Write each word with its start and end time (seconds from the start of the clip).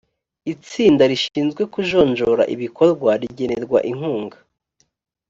itsinda 0.53 1.03
rishinzwe 1.11 1.61
kujonjora 1.73 2.43
ibikorwa 2.53 3.11
rigenerwa 3.21 3.79
inkunga. 3.91 4.37